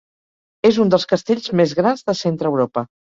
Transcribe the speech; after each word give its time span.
És 0.69 0.79
un 0.85 0.93
dels 0.95 1.05
castells 1.11 1.53
més 1.61 1.75
grans 1.81 2.03
de 2.09 2.17
Centreeuropa. 2.23 2.85